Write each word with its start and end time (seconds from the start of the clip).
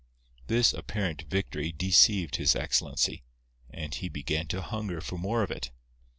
This 0.47 0.73
apparent 0.73 1.25
victory 1.29 1.71
deceived 1.71 2.37
His 2.37 2.55
Excellency; 2.55 3.23
and 3.69 3.93
he 3.93 4.09
began 4.09 4.47
to 4.47 4.63
hunger 4.63 4.99
for 4.99 5.19
more 5.19 5.43
of 5.43 5.51
it. 5.51 5.69